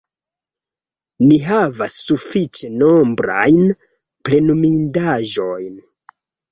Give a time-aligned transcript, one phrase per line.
[1.25, 3.63] Ni havas sufiĉe nombrajn
[4.29, 5.83] plenumindaĵojn.